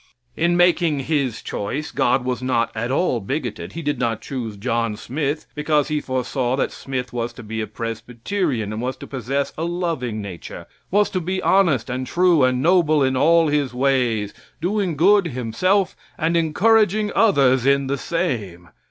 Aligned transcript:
In 0.35 0.57
making 0.57 1.01
His 1.01 1.43
choice, 1.43 1.91
God 1.91 2.25
was 2.25 2.41
not 2.41 2.71
at 2.73 2.89
all 2.89 3.19
bigoted. 3.19 3.73
He 3.73 3.83
did 3.83 3.99
not 3.99 4.19
choose 4.19 4.57
John 4.57 4.95
Smith 4.97 5.45
because 5.53 5.89
He 5.89 6.01
foresaw 6.01 6.55
that 6.55 6.71
Smith 6.71 7.13
was 7.13 7.31
to 7.33 7.43
be 7.43 7.61
a 7.61 7.67
Presbyterian, 7.67 8.73
and 8.73 8.81
was 8.81 8.97
to 8.97 9.05
possess 9.05 9.53
a 9.59 9.63
loving 9.63 10.19
nature, 10.19 10.65
was 10.89 11.11
to 11.11 11.21
be 11.21 11.39
honest 11.43 11.87
and 11.87 12.07
true 12.07 12.43
and 12.43 12.63
noble 12.63 13.03
in 13.03 13.15
all 13.15 13.49
his 13.49 13.75
ways, 13.75 14.33
doing 14.59 14.97
good 14.97 15.27
himself 15.27 15.95
and 16.17 16.35
encouraging 16.35 17.11
others 17.13 17.67
in 17.67 17.85
the 17.85 17.99
same. 17.99 18.69